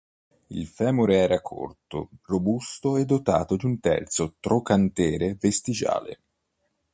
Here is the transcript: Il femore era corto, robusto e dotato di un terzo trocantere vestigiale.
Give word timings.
Il 0.47 0.65
femore 0.65 1.15
era 1.17 1.41
corto, 1.41 2.09
robusto 2.23 2.97
e 2.97 3.05
dotato 3.05 3.55
di 3.55 3.67
un 3.67 3.79
terzo 3.79 4.33
trocantere 4.39 5.35
vestigiale. 5.39 6.21